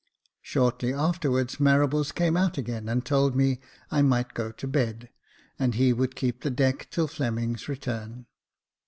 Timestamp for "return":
7.69-8.25